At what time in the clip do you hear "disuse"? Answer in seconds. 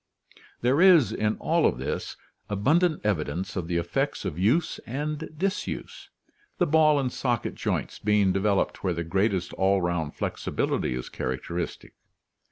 5.37-6.09